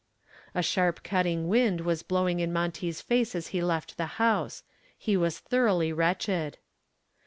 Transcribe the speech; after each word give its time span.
A 0.55 0.63
sharp 0.63 1.03
cutting 1.03 1.47
wind 1.47 1.81
was 1.81 2.01
blowing 2.01 2.39
in 2.39 2.51
Monty's 2.51 3.01
face 3.01 3.35
as 3.35 3.49
he 3.49 3.61
left 3.61 3.97
the 3.97 4.07
house. 4.17 4.63
He 4.97 5.15
was 5.15 5.37
thoroughly 5.37 5.93
wretched. 5.93 6.57